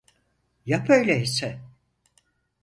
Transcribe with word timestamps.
Yap 0.65 0.89
öyleyse. 0.89 1.59